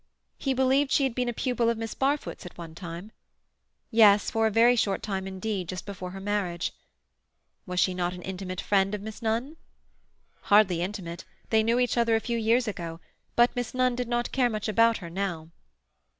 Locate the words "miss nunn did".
13.55-14.07